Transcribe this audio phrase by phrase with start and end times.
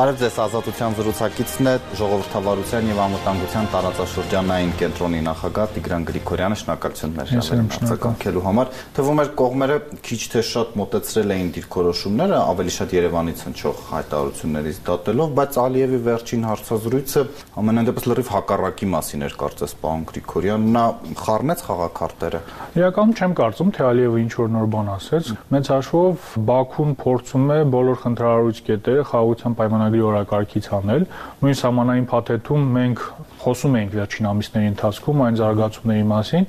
[0.00, 8.44] Բարև ձեզ, Ազատության զրուցակիցն է ժողովրդավարության եւ անվտանգության տարածաշրջանային կենտրոնի նախագահ Տիգրան Գրիգորյանը, շնորհակալություններ արձագանքելու
[8.46, 9.76] համար։ Թվում էր կողմերը
[10.08, 16.48] քիչ թե շատ մոտեցրել էին դիրքորոշումները, ավելի շատ Երևանից հնչող հայտարարություններից դատելով, բայց Ալիևի վերջին
[16.48, 17.24] հարցազրույցը
[17.60, 20.84] ամենայն դեպս լրիվ հակառակի մասին էր կարծես պարոն Գրիգորյան, նա
[21.20, 22.40] խառնեց խաղակարտերը։
[22.80, 27.58] Իրականում չեմ կարծում, թե Ալիևը ինչ որ նոր բան ասեց։ Մեծ հաշվով Բաքուն փորձում է
[27.74, 31.04] բոլոր խնդրահարույց կետերը խաղաղության պայմանագրի ծրագրի օրակարգից հանել։
[31.40, 33.02] Նույն սահմանային փաթեթում մենք
[33.42, 36.46] խոսում էինք վերջին ամիսների ընթացքում այն զարգացումների մասին,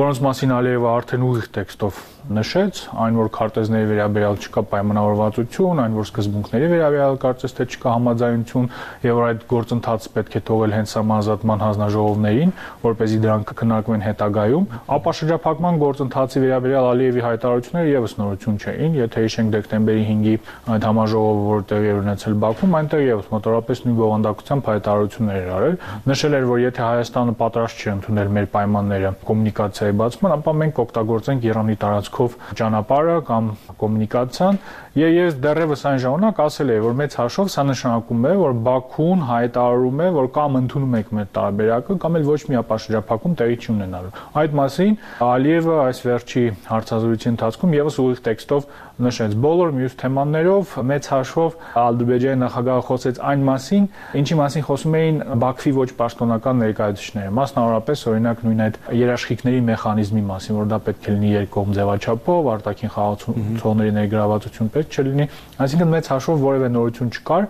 [0.00, 6.06] որոնց մասին Ալիևը արդեն ուղիղ տեքստով նշեց, այն որ քարտեզների վերաբերյալ չկա պայմանավորվածություն, այն որ
[6.10, 8.68] սկզբունքների վերաբերյալ կարծես թե չկա համաձայնություն
[9.06, 14.04] եւ որ այդ գործընթացը պետք է թողել հենց համազատման հանձնաժողովներին, որ เป զի դրանք քննարկվեն
[14.06, 20.34] հետագայում, ապա շրջափակման գործընթացի վերաբերյալ Ալիևի հայտարարությունները եւս նորություն չէին, եթե հիշենք դեկտեմբերի 5-ի
[20.70, 25.76] այդ համաժողովը, որ տեղի էր ունեցել Բաքվում, այնտեղ եւս մոտորապես նույն բովանդակությամբ հայտարարություններ էր արել,
[26.10, 31.46] նշել էր, որ եթե Հայաստանը պատրաստ չի ընդունել մեր պայմանները կոմունիկացիայի բացման, ապա մենք կօգտագործենք
[31.50, 33.46] Իրանի տարածքով կողքով ճանապարհը կամ
[33.80, 34.58] կոմունիկացիան
[35.00, 39.24] եւ ես դեռևս այն ժամանակ ասել եի որ մեծ հաշվով սա նշանակում է որ Բաքուն
[39.30, 43.70] հայտարարում է որ կամ ընդունում եք մեր տարբերակը կամ էլ ոչ մի ապաշրջափակում տեղի չի
[43.76, 44.98] ունենալու այդ մասին
[45.30, 49.34] Ալիևը այս վերջի հարցազրույցի ընթացքում եւս ուղիղ տեքստով նշեց.
[49.40, 53.86] Բոլոր մյուս թեմաներով մեծ հաշվով Ալդուբեջանի նախագահը խոսեց այն մասին,
[54.20, 60.58] ինչի մասին խոսում էին Բաքվի ոչ պաշտոնական ներկայացուցիչները, մասնավորապես օրինակ նույն այդ երաշխիքների մեխանիզմի մասին,
[60.60, 61.74] որ դա պետք է լինի երկկողմ
[62.10, 65.26] ձևաչափով, արտաքին խաղացողների ներգրավվածություն պետք չլինի,
[65.62, 67.46] այսինքն մեծ հաշվով որևէ նորություն չկար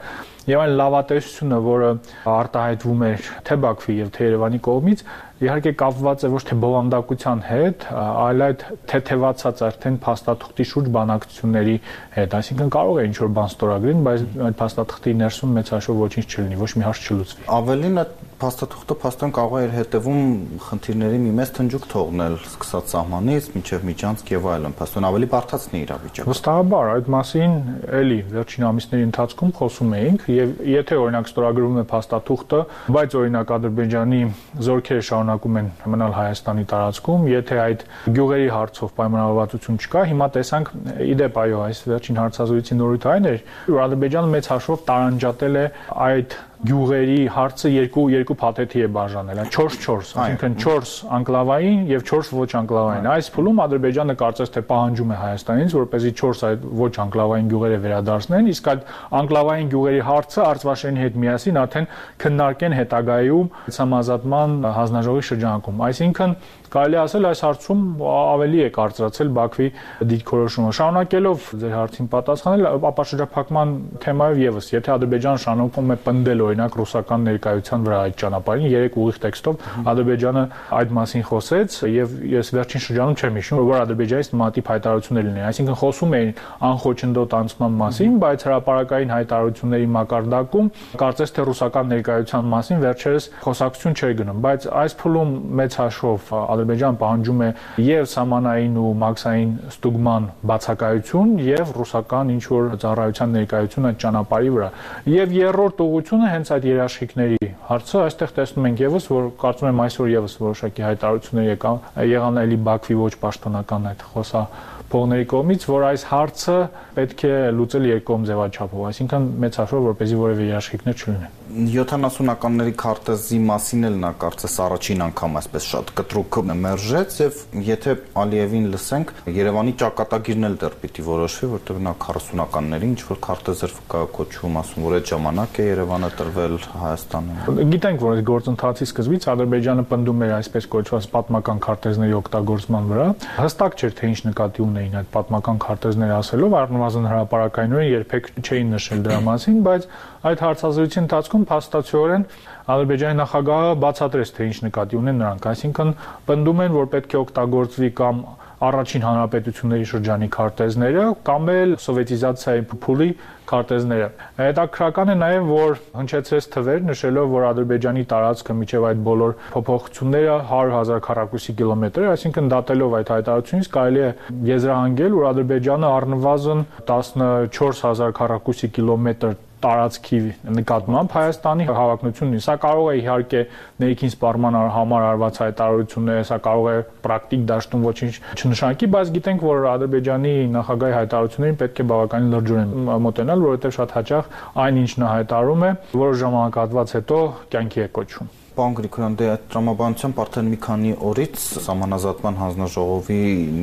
[0.51, 1.91] եւ այն լավատեսությունը, որը
[2.35, 5.05] արտահայտվում էր թե Բաքվի եւ թե Երևանի կողմից,
[5.41, 11.77] իհարկե կապված է ոչ թե բովանդակության հետ, այլ այդ թեթևացած արդեն փաստաթղթի շուրջ բանակցությունների
[12.17, 16.27] հետ, այսինքն կարող է ինչ որ բան ստորագրեն, բայց այդ փաստաթղթի ներսում մեծ հաշվով ոչինչ
[16.29, 20.21] չլինի, ոչ մի հարց չլուծվի։ Ավելին այդ փաստաթղթը փաստորեն կարող է իր հետևում
[20.65, 26.31] խնդիրների մի մեծ թնջուկ թողնել, սկսած սահմանից մինչև Միջանցք եւ այլն, փաստորեն ավելի բարդացնի իրավիճակը։
[26.31, 27.57] Վստահաբար այդ մասին
[28.01, 32.61] էլի վերջին ամիսների ընթացքում խոսում էինք եւ եթե օրինակ ստորագրվում է փաստաթուղթը,
[32.99, 34.23] բայց օրինակ Ադրբեջանի
[34.71, 37.83] զորքերը շարունակ շարունակում են մնալ Հայաստանի տարածքում, եթե այդ
[38.17, 40.71] գյուղերի հարցով պայմանավորվածություն չկա, հիմա տեսանք
[41.07, 43.41] իդեպ այո, այս վերջին հարցազրույցի նորույթը այն էր,
[43.71, 45.67] որ Ադրբեջանը մեծ հաշվով տարանջատել է
[46.11, 52.49] այդ գյուղերի հարցը երկու երկու փաթեթի է բաժանել, 4-4, այսինքն 4 անկլավային եւ 4 ոչ
[52.61, 57.81] անկլավային։ Այս փուլում Ադրբեջանը կարծես թե պահանջում է Հայաստանից, որպեսզի 4 այդ ոչ անկլավային գյուղերը
[57.87, 58.85] վերադարձնեն, իսկ այդ
[59.21, 61.91] անկլավային գյուղերի հարցը Արցվաշենի հետ միասին արդեն
[62.21, 63.51] քննարկեն հետագայում
[63.81, 66.35] համազատման հանձնաժողովի շրջանակում։ Այսինքն
[66.71, 69.69] կարելի ասել այս հարցում ավելի է կարծրացել Բաքվի
[70.11, 73.73] դիրքորոշումը։ Շարունակելով ձեր հարցին պատասխանել, ապա շրջափակման
[74.05, 79.19] թեմայով եւս, եթե Ադրբեջանը շարունակում է պնդել օրինակ ռուսական ներկայության վրա այդ ճանապարհին, երեք ուղիղ
[79.25, 80.45] տեքստով Ադրբեջանը
[80.81, 85.79] այդ մասին խոսեց եւ ես վերջին շրջանում չեմ հիշում, որ Ադրբեջանից նմանատիպ հայտարարություններ լինեն, այսինքն
[85.81, 86.33] խոսում էին
[86.71, 94.15] անխոչնդոտ անցման մասին, բայց հրաապարական հայտարարությունների մակարդակում կարծես թե ռուսական ներկայության մասին վերջերս խոսակցություն չէր
[94.21, 95.31] գնում, բայց այս փուլում
[95.61, 97.51] մեծ հաշվով Ադրբեջան պահանջում է
[97.87, 104.69] եւ սամանային ու մաքսային ստուգման բացակայություն եւ ռուսական ինչ որ ծառայության ներկայություն այդ ճանապարհի վրա։
[105.15, 110.13] Եվ երրորդ ուղությունը հենց այդ երաշխիքների հարցը, այստեղ տեսնում ենք եւս, որ կարծում եմ այսօր
[110.15, 114.45] եւս որոշակի հայտարարություններ եկան եղան էլի Բաքվի ոչ պաշտոնական այդ խոսա
[114.91, 116.57] փողների կողմից, որ այս հարցը
[116.97, 123.87] պետք է լուծել երկկողմ ձևաչափով, այսինքն մեծ հաշվով, որպեսզի որևէ երաշխիքներ չլինեն։ 70-ականների քարտեզի մասին
[123.89, 130.49] էլ նա կարծես առաջին անգամ այսպես շատ կտրուկ մերժեց եւ եթե Ալիևին լսենք, Երևանի ճակատագիրն
[130.51, 135.61] էլ դեռ պիտի որոշվի, որտեղ նա 40-ականների ինչ որ քարտեզեր կոչվում, ասում որ այդ ժամանակ
[135.61, 141.63] է Երևանը տրվել Հայաստանին։ Գիտենք, որ այդ գործընթացի սկզբից Ադրբեջանը պնդում էր այսպես կոչված պատմական
[141.67, 143.07] քարտեզների օգտագործման վրա։
[143.41, 149.05] Հստակ չէր թե ինչ նկատի ունեին այդ պատմական քարտեզները ասելով, առնվազն հրաապարակայինորեն երբեք չէին նշել
[149.07, 149.87] դրա մասին, բայց
[150.21, 152.27] այդ հարցազրույցի ընթացքում փաստացիորեն
[152.75, 155.95] Ադրբեջանի նախագահը բացատրեց թե ինչ նկատի ունեն նրանք, այսինքն
[156.31, 158.23] պնդում են, որ պետք է օգտագործվի կամ
[158.61, 163.07] առաջին հանրապետությունների շրջանի քարտեզները կամ էլ սովետիզացիայի փուլի
[163.51, 164.09] քարտեզները։
[164.41, 171.05] Հետաքրական է նաև, որ հնչեցրեց թվեր նշելով, որ Ադրբեջանի տարածքը միջև այդ բոլոր փոփոխությունները 100.000
[171.09, 174.11] քառակուսի կիլոմետր է, այսինքն դատելով այդ հայտարարությունից կարելի է
[174.51, 180.19] եզրահանգել, որ Ադրբեջանը առնվազն 14000 քառակուսի կիլոմետր տարածքի
[180.57, 183.43] նկատմամբ Հայաստանի հավակնությունն է։ Սա կարող է իհարկե
[183.85, 189.71] ներքին սպառման համար արված հայտարարություններ, սա կարող է պրակտիկ դաշտում ոչինչ չնշանակի, բայց գիտենք, որ
[189.75, 192.75] Ադրբեջանի նախագահի հայտարարություններին պետք է բավականին լրջորեն
[193.07, 194.37] մոտենալ, որովհետև շատ հաճախ
[194.67, 197.25] այն ինչ նա հայտարարում է, որոշ ժամանակահատված հետո
[197.55, 203.19] կյանքի է կոչվում։ Պարոն Գրիգորյան, դե այդ տրամաբանությամբ արդեն մի քանի օրից համանազատման հանձնաժողովի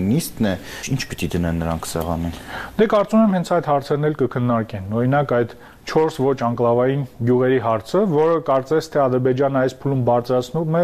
[0.08, 0.54] նիստն է,
[0.94, 2.38] ինչ պիտի դնեն նրանք սեղանին։
[2.80, 5.56] Դե կարծում եմ հենց այդ հարցերն էլ կքննարկեն։ Օրինակ այդ
[5.88, 10.82] 4 ոչ անկլավային գյուղերի հարցը, որը կարծես թե Ադրբեջանը այս փուլում բարձրացնում է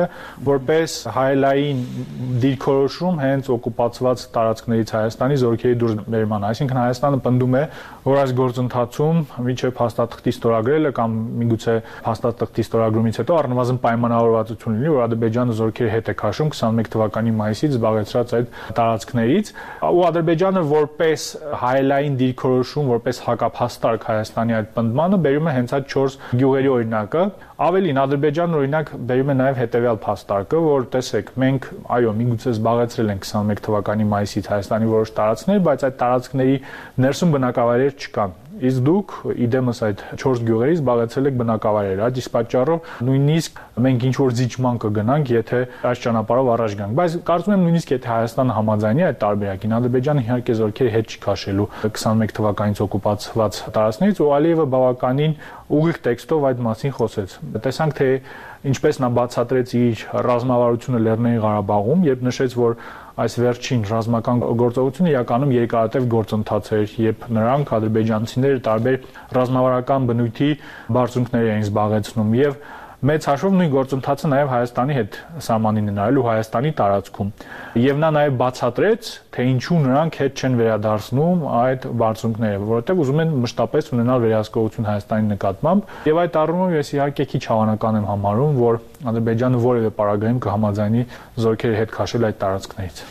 [0.47, 1.81] որպես հայելային
[2.43, 7.63] դիրքորոշում հենց օկուպացված տարածքներից Հայաստանի զորքերի դուրս բերման։ Այսինքն Հայաստանը պնդում է,
[8.03, 11.75] որ այս գործընթացում միջև հաստատախտի ստորագրելը կամ միգուցե
[12.07, 17.77] հաստատախտի ստորագրումից հետո առնվազն պայմանավորվածություն լինի, որ Ադրբեջանը զորքերի հետ է քաշում 21 թվականի մայիսից
[17.77, 19.53] զբաղեցրած այդ տարածքներից,
[19.93, 21.27] ու Ադրբեջանը որպես
[21.63, 27.23] հայելային դիրքորոշում, որպես հակափաստարկ Հայաստանի այդ պնդմանը բերում է հենց այդ 4 գյուղերի օրինակը,
[27.63, 31.67] Ավելին Ադրբեջանն օրինակ բերում է նաև հետևյալ փաստարկը, որ տեսեք, մենք
[31.97, 36.57] այո, միգուցե զբաղեցրել ենք 21 թվականի մայիսից Հայաստանի որոշ տարածքներ, բայց այդ տարածքների
[37.07, 39.13] ներսում բնակավայրեր չկան իսկ դուք
[39.43, 44.79] իդեմս այդ 4 գյուղերից զբաղեցել եք բնակավայրեր, այդ իսկ պատճառով նույնիսկ մենք ինչ որ զիջման
[44.83, 49.75] կգնանք, եթե այս ճանապարհով առաջ գանք։ Բայց կարծում եմ նույնիսկ եթե Հայաստանը համաձայնի այդ տարբերակին,
[49.83, 55.37] Ադրբեջանը իհարկե զորքերի հետ չի քաշելու 21 թվականից օկուպացված տարածքներից ու Ալիևը բավականին
[55.73, 58.09] ուղիղ տեքստով այդ մասին խոսեց։ Տեսանք թե
[58.63, 62.77] ինչպես նա բացատրեց իր ռազմավարությունը Լեռնային Ղարաբաղում, երբ նշեց, որ
[63.13, 68.95] այս վերջին ռազմական գործողությունը իրականում երկարատև գործընթաց էր, երբ նրանք ադրբեջանցիները տարբեր
[69.37, 70.47] ռազմավարական բնույթի
[70.97, 72.57] բարձունքներ էին զբաղեցնում եւ
[73.03, 77.31] մեծ հաշվով նույն գործընթացը նաև Հայաստանի հետ սահմանին է նայելու Հայաստանի տարածքում։
[77.83, 83.35] Եվ նա նաև բացատրեց, թե ինչու նրանք հետ չեն վերադարձնում այդ բարձունքները, որովհետև ուզում են
[83.43, 88.79] մշտապես ունենալ վերահսկողություն Հայաստանի նկատմամբ։ Եւ այդ առումով ես իհարկե քիչ հավանական եմ համարում, որ
[89.03, 91.03] Ադրբեջանը որևէ պարագայում կհամաձայնի
[91.43, 93.01] զորքերի հետ քաշել այդ տարածքներից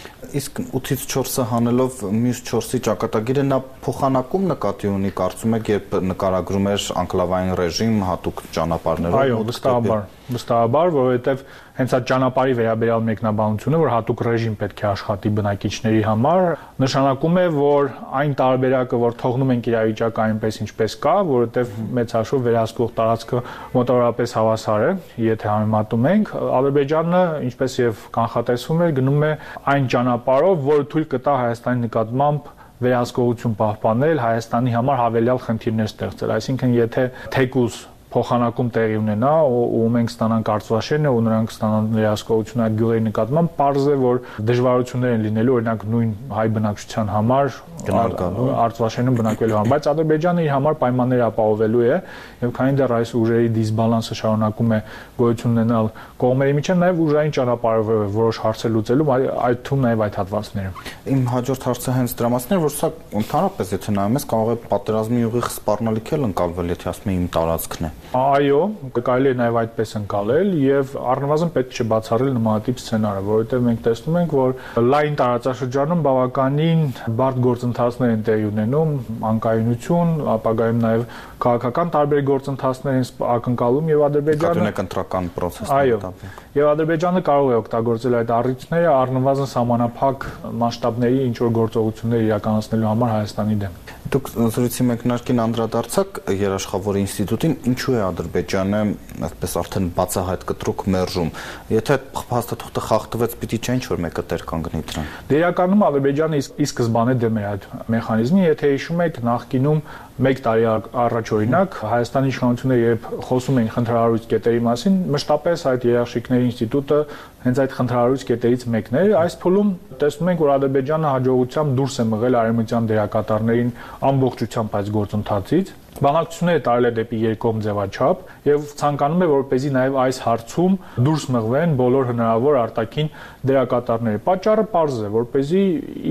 [0.41, 6.69] իսկ 8-ից 4-ը հանելով մյուս 4-ի ճակատագիրը նա փոխանակում նկատի ունի կարծում եք երբ նկարագրում
[6.73, 10.07] էր անկլավային ռեժիմ հատուկ ճանապարհներով այո վստահաբար
[10.37, 11.43] վստահաբար, որովհետև
[11.73, 16.49] հենց այդ ճանապարհի վերաբերյալ մեկնաբանությունը, որ հատուկ ռեժիմ պետք է աշխատի բնակիչների համար,
[16.83, 17.89] նշանակում է, որ
[18.21, 24.35] այն տարբերակը, որ թողնում ենք իրավիճակը այնպես ինչպես կա, որովհետև մեծ հաշվով վերահսկող տարածքը մոտավորապես
[24.37, 24.93] հավասար է,
[25.33, 29.33] եթե համեմատում ենք, Ադրբեջանը, ինչպես եւ կանխատեսվում էր, գնում է
[29.73, 32.53] այն ճանապարհով, որը թույլ կտա Հայաստանի նկատմամբ
[32.83, 37.05] վերահսկողություն պահպանել, Հայաստանի համար հավելյալ խնդիրներ ստեղծել։ Այսինքն, եթե
[37.37, 37.77] թեկուզ
[38.13, 43.89] փոխանակում տեղի ունենա ու մենք ստանանք արծվաշենը ու նրանք ստանան ներասկողություն այդ գյուղերի նկատմամբ, parz
[43.89, 44.23] է որ
[44.53, 50.77] դժվարություններ են լինելու օրինակ նույն հայ բնակչության համար արծվաշենում բնակվելու համար, բայց Ադրբեջանը իր համար
[50.83, 51.97] պայմաններ ապահովելու է
[52.43, 54.79] եւ քանի դեռ այս ուժերի դիսբալանսը շարունակում է
[55.19, 55.91] գոյություն ունենալ
[56.23, 57.91] կողմերի միջև, նաեւ ուժային ճանապարհով
[58.23, 59.09] որոշ հարցեր լուծելու,
[59.43, 60.73] այդ թվում նաեւ այդ հատվածները։
[61.13, 62.93] Իմ հաջորդ հարցը հենց դրամասն էր, որ սա
[63.23, 67.29] ընդհանրապես եթե նայում ես, կարող է պատերազմի ուղիղ սպառնալիք էլ ընկալվել, եթե ասում եմ իմ
[67.37, 68.59] տարածքն է։ Այո,
[68.93, 74.19] կարելի է նաև այդպես ընկալել եւ առնվազն պետք չէ բացառել նմանատիպ սցենարը, որովհետեւ մենք տեսնում
[74.21, 74.53] ենք, որ
[74.93, 76.83] լայն տարածաշրջանում բավականին
[77.23, 78.93] բարդ գործընթացներ են տեղի ունենում,
[79.33, 81.07] անկայունություն, ապագայում նաև
[81.47, 86.29] քաղաքական տարբեր գործընթացներ են ակնկալում եւ Ադրբեջանը Կատունեք ընտրական process-ներ տապ։
[86.61, 90.31] Եվ Ադրբեջանը կարող է օգտագործել այդ առիթները առնվազն սահմանափակ
[90.63, 97.95] մասշտաբների ինչ որ գործողություններ իրականացնելու համար Հայաստանի դեմ։ Դուք զրույցի մեկնարկին անդրադարձակ երաշխավոր ինստիտուտին, ինչու
[97.97, 98.81] է Ադրբեջանը
[99.29, 101.31] այդպես արդեն բացահայտ կտրուկ մերժում։
[101.73, 101.97] Եթե
[102.33, 107.41] հաստատողը խախտվեց, պիտի չէ ինչ որ մեկը տեր կանգնի դրան։ Դերականում Ադրբեջանը ի սկզբանե դեմ
[107.41, 107.67] է այդ
[107.97, 109.83] մեխանիզմին, եթե հիշում եք, նախկինում
[110.21, 110.65] 1 տարի
[111.03, 116.99] առաջ օրինակ Հայաստանի իշխանությունները երբ խոսում էին խնդրահարույց կետերի մասին, մշտապես այդ երաշխիքների ինստիտուտը
[117.47, 119.71] հենց այդ խնդրահարույց կետերից մեկն էր։ Այս փուլում
[120.03, 123.73] տեսնում ենք, որ Ադրբեջանը հաջողությամբ դուրս է մղել արևմտյան դերակատարներին
[124.13, 130.21] ամբողջությամբ այս գործընթացից բանակցությունները տարել է դեպի երկկողմ ձևաչափ եւ ցանկանում է որպեսզի նաեւ այս
[130.25, 130.77] հարցում
[131.09, 133.11] դուրս մղվեն բոլոր հնարավոր արտաքին
[133.51, 135.65] դերակատարները։ Պատճառը པարզ է, որպեսզի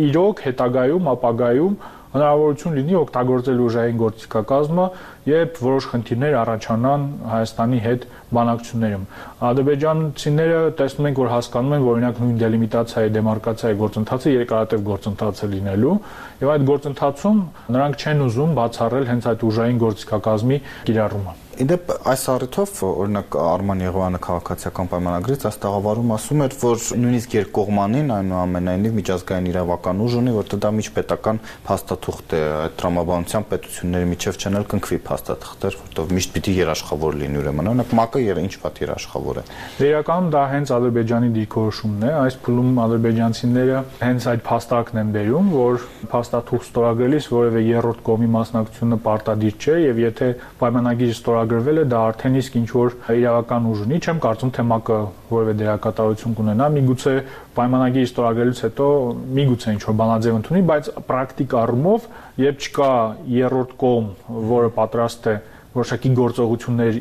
[0.06, 1.76] իրոք հետագայում, ապագայում
[2.12, 4.86] հնարավորություն լինի օգտագործել ուժային գործիքակազմը
[5.32, 9.06] եւ որոշ խնդիրներ առաջանան Հայաստանի հետ բանակցություններում։
[9.52, 15.52] Ադրբեջանցիները տեսնում են, որ հասկանում են, որ օրինակ նույն դելիմիտացիայի, դեմարկացիայի գործընթացը երկարատև գործընթաց է
[15.56, 15.96] լինելու
[16.42, 17.40] եւ այդ գործընթացում
[17.78, 24.20] նրանք չեն ուզում բացառել հենց այդ ուժային գործիքակազմի կիրառումը։ Իդեպ այս առիթով օրինակ Արման Եղվանը
[24.26, 30.62] քաղաքացիական պայմանագրից այս տաղավարում ասում էր, որ նույնիսկ երկկողմանին այնուամենայնիվ միջազգային իրավական ուժ ունի, որտեղ
[30.66, 37.20] դա միջպետական փաստաթուղթ է, այդ տրամաբանության պետությունների միջև չնել կնքվի փաստաթղթեր, որտեղ միշտ պիտի երաշխավոր
[37.22, 39.46] լինի ուրեմն։ Օրինակ ՄԱԿ-ը եր ինչ պատ երաշխավոր է։
[39.92, 45.86] Իրականում դա հենց Ադրբեջանի դիրքորոշումն է, այս փուլում ադրբեջանցիները հենց այդ փաստարկն են բերում, որ
[46.12, 50.30] փաստաթուղթ ստորագրելիս որևէ երրորդ կողմի մասնակցությունը պարտադիր չէ եւ եթե
[50.62, 51.16] պայմանագիրը
[51.52, 55.00] ստորագրվել է, դա արդեն իսկ ինչ որ իրավական ուժ ունի, չեմ կարծում թե ՄԱԿ-ը
[55.32, 57.14] որևէ դերակատարություն կունենա, միգուցե
[57.58, 58.88] պայմանագիրը ստորագրելուց հետո
[59.36, 62.08] միգուցե ինչ որ բանաձև ընդունի, բայց պրակտիկ առումով,
[62.42, 62.92] երբ չկա
[63.36, 64.08] երրորդ կողմ,
[64.52, 65.36] որը պատրաստ է
[65.72, 66.98] որոշակի գործողություններ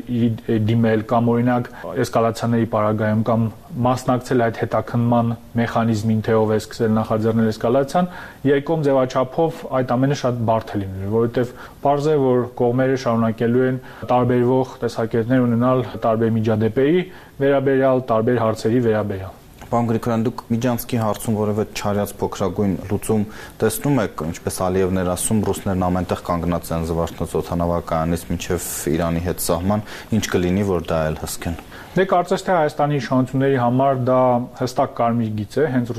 [0.67, 1.65] դիմել կամ օրինակ
[2.01, 3.41] էսկալացիաների պարագայում կամ
[3.87, 8.07] մասնակցել այդ հետաքննման մեխանիզմին, թե ով է սկսել նախաձեռնել էսկալացիան,
[8.51, 13.83] երկկողմ ձևաչափով այդ ամենը շատ բարդ է լինելու, որովհետև པարզ է, որ կողմերը շարունակելու են
[14.13, 17.05] տարբերվող տեսակետներ ունենալ տարբեր միջադեպերի
[17.43, 19.40] վերաբերյալ, տարբեր հարցերի վերաբերյալ
[19.71, 23.23] Պարոն Գրիգորյան, դուք Միջանցկի հարցում որևէ չարյաց փոքրագույն լուծում
[23.61, 29.45] տեսնում եք, ինչպես Ալիևն էր ասում, ռուսներն ամենտեղ կանգնած են Զվարթնոց օթանավակայանից մինչև Իրանի հետ
[29.47, 29.85] սահման,
[30.19, 31.61] ինչ կլինի, որ դա էլ հսկեն։
[31.91, 34.19] Դե կարծես թե Հայաստանի իշխանությունների համար դա
[34.61, 35.89] հստակ կարմիր գիծ է, հենց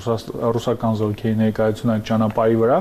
[0.57, 2.79] ռուսական զորքերի ներկայությունը այդ ճանապարհի վրա։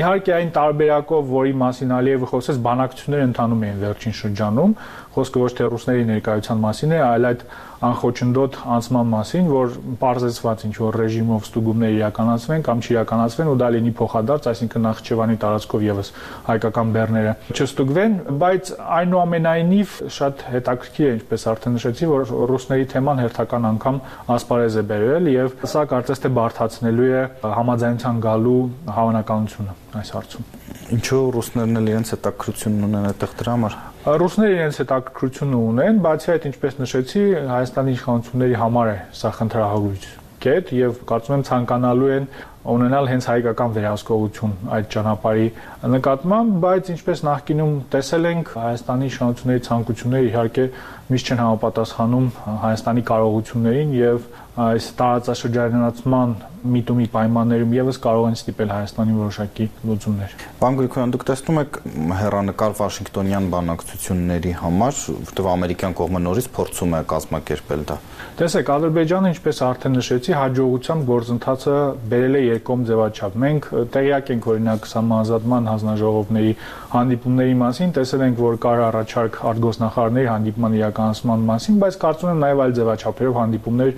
[0.00, 4.74] Իհարկե այն տարբերակով, որի մասին Ալիևը խոսեց, բանակցություններ ընթանում էին վերջին շրջանում,
[5.14, 7.44] խոսքը ոչ թե ռուսների ներկայության մասին է, այլ այդ
[7.84, 13.92] անխոչնդոտ անցման մասին, որ parzեցված ինչ որ ռեժիմով ստուգումներ իրականացվեն կամ չիրականացվեն ու դա լինի
[14.00, 16.10] փոխադարձ, այսինքն Նախճեվանի տարածքով եւս
[16.48, 23.70] հայկական բեռները չստուգվեն, բայց այնուամենայնիվ շատ հետաքրքիր է, ինչպես արդեն նշեցի, որ ռուսների թեման հերթական
[23.74, 24.02] անգամ
[24.34, 27.24] ասպարեզ է բերել եւ սա կարծես թե բարթացնելու է
[27.60, 28.60] համաձայնության գալու
[28.98, 30.48] հավանականությունը այս հարցում։
[30.94, 33.78] Ինչու ռուսներն էլ իրենց հետաքրությունն ունեն այդտեղ դրա համար։
[34.24, 37.24] Ռուսները իրենց հետաքրությունը ունեն, բացի այդ, ինչպես նշեցի,
[37.54, 40.10] Հայաստանի իշխանությունների համար է սա խնդրահարույց
[40.44, 42.26] կետ եւ կարծում եմ ցանկանալու են
[42.74, 45.48] ունենալ հենց հայկական վերահսկողություն այդ ճանապարհի
[45.94, 50.66] նկատմամբ, բայց ինչպես նախկինում տեսել ենք Հայաստանի իշխանությունների ցանկությունները իհարկե
[51.14, 52.28] միշտ չեն համապատասխանում
[52.64, 56.34] Հայաստանի կարողություններին եւ այս տարածաշրջանացման
[56.64, 61.78] միտումի պայմաններում եւս կարող են ստիպել Հայաստանի որոշակի լուծումներ։ Պարոն Գրիգորյան, դուք տեսնում եք
[62.20, 67.98] հերանեկար Վաշինգտոնյան բանակցությունների համար, որտեղ ամերիկյան կողմը նորից փորձում է կազմակերպել դա։
[68.34, 71.74] Տեսեք, Ադրբեջանը, ինչպես արդեն նշեցի, հաջողությամբ գործընթացը
[72.14, 76.54] բերել է երկկողմ ձևաչափ։ Մենք տեղյակ ենք օրինակ համազատման հանձնաժողովների
[76.94, 82.64] հանդիպումների մասին, տեսել ենք, որ կար առաջարկ արտգոսնախարարների հանդիպման իրականացման մասին, բայց կարծում եմ նաև
[82.64, 83.94] այլ ձևաչափերով հանդիպումներ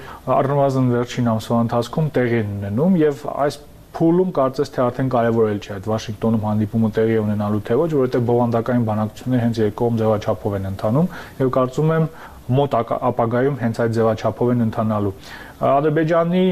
[0.47, 3.57] առնվազն վերջին ամսվա ընթացքում տեղի են ունենում եւ այս
[3.97, 8.85] փուլում կարծես թե արդեն կարևորել չէ այդ Վաշինգտոնում հանդիպումը տեղի ունենալու թե ոչ, որովհետեւ բովանդակային
[8.91, 11.09] բանակցությունները հենց երկկողմ ձևաչափով են ընթանում
[11.41, 12.09] եւ կարծում եմ
[12.47, 15.13] մոտ ապագայում հենց այդ ձևաչափով են ընթանալու։
[15.57, 16.43] Ադրբեջանի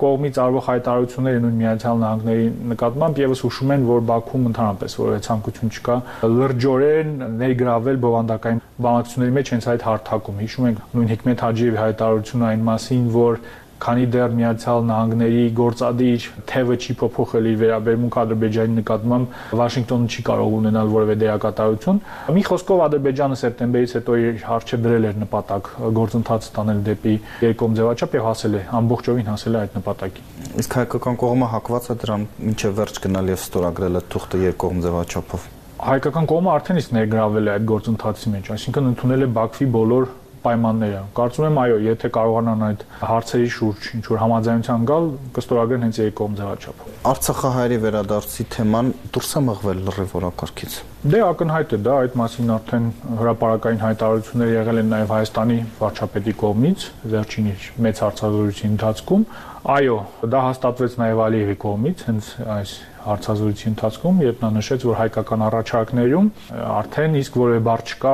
[0.00, 5.74] կողմից արվող հայտարարությունները նույն Միացյալ Նահանգների նկատմամբ եւս հուշում են, որ Բաքվում ընդհանրապես որևէ ցանկություն
[5.76, 5.96] չկա
[6.36, 7.12] լրջորեն
[7.42, 13.06] ներգրավել բովանդակային բանակցությունների մեջ հենց այդ հարթակում։ Հիշում ենք նույն Հիկմետ Հաջիևի հայտարարությունը այն մասին,
[13.16, 13.40] որ
[13.82, 20.54] քանի դեռ Միացյալ Նահանգների գործադիր թևը չի փոփոխել իր վերաբերմունք Ադրբեջանի նկատմամբ, Վաշինգտոնը չի կարող
[20.56, 22.00] ունենալ որևէ դերակատարություն։
[22.36, 27.14] Մի խոսքով Ադրբեջանը սեպտեմբերից հետո իր հարցը դրել էր նպատակ գործընթաց տանել դեպի
[27.46, 31.98] երկկողմ ձևաչափ եւ հասել է ամբողջովին հասել է այդ նպատակին։ Իսկ հայկական կողմը հակված է
[32.06, 37.48] դրան մինչև վերջ գնալ եւ ստորագրել այդ թուղթը երկկողմ ձևաչափով հայկական կողմը արդեն իսկ ներգրավել
[37.48, 40.06] է այդ գործընթացի մեջ, այսինքն ընդունել է Բաքվի բոլոր
[40.46, 46.00] պայմանները։ Կարծում եմ, այո, եթե կարողանան այդ հարցերի շուրջ ինչ որ համաձայնության գալ, կստորագրեն հենց
[46.06, 52.14] երկկողմ ձևաչափ։ Արցախահայերի վերադարձի թեման դուրս է մղվել լրիվ որակարգից։ Դե ակնհայտ է դա, այդ
[52.18, 52.86] մասին արդեն
[53.20, 59.26] հրաապարական հայտարարություններ եղել են նաև Հայաստանի վարչապետի կողմից վերջին իր մեծ հարցազրույցի ընթացքում։
[59.66, 59.94] Այո,
[60.30, 66.28] դա հաստատվեց նաև Ալիևի կողմից, հենց այս հարցազրույցի ընթացքում, երբ նա նշեց, որ հայկական առաջարկներում
[66.76, 68.12] արդեն իսկ որևէ բառ չկա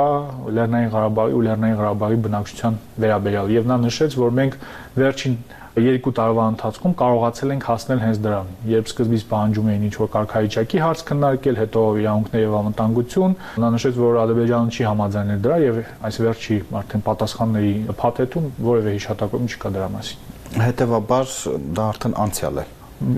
[0.57, 4.57] Լեռնային Ղարաբաղի ու Լեռնային Ղարաբաղի բնակչության վերաբերյալ, եւ նա նշեց, որ մենք
[5.03, 5.37] վերջին
[5.83, 11.05] երկու տարվա ընթացքում կարողացել ենք հասնել հենց դրան։ Երբ սկզբից պահանջում էին ինչ-որ կարգավիճակի հարց
[11.13, 15.81] քննարկել, հետո իրավունքներ եւ անվտանգություն, նա նշեց, որ Ադրբեջանը չի համաձայնել դրա եւ
[16.13, 17.73] այս վերջի արդեն պատասխանների
[18.05, 21.33] փաթեթում որևէ հիշատակում չկա դրա մասին։ Հետևաբար
[21.77, 22.67] դա արդեն անցյալ է։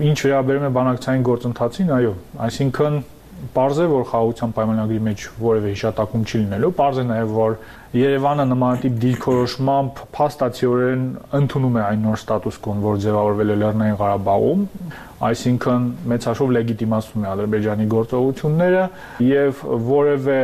[0.05, 2.13] Ինչ վերաբերում է բանակցային գործընթացին, այո,
[2.45, 3.03] այսինքն
[3.55, 7.57] Պարզ է, որ խաղաղության պայմանագրի մեջ որևէ հիշատակում չի լինելու, պարզ է նաև, որ
[7.95, 11.03] Երևանը նմանատիպ դիրքորոշմամբ փաստացիորեն
[11.39, 14.63] ընդունում է այն նոր ստատուս կոն, որ ձևավորվել է Լեռնային Ղարաբաղում,
[15.23, 18.81] այսինքն մեծ հաշվով լեգիտիմացում է Ադրբեջանի գործողությունները
[19.25, 20.39] եւ որևէ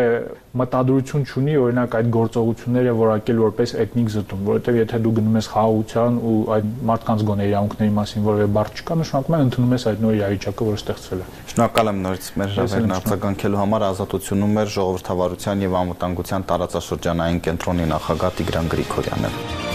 [0.62, 6.20] մտադրություն չունի օրինակ այդ գործողությունները որակել որպես էթնիկ զտում, որովհետեւ եթե դու գնում ես խաղաղության
[6.32, 10.16] ու այդ մարդկանց գոնե իրավունքների մասին որևէ բառ չկա, նշանակում է ընդունում ես այդ նոր
[10.20, 15.78] իրավիճակը, որը ստեղծվել է։ Շնորհակալ եմ նորից մեր հրավերն արձագանքելու համար ազատությունում մեր ժողովրդավարության եւ
[15.82, 19.71] անվտանգության տարածաշրջանային կենտրոնի նախագահ Տիգրան Գրիգորյանը։